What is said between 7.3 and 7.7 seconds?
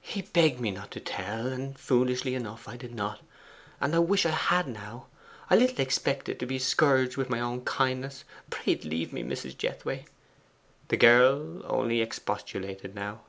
own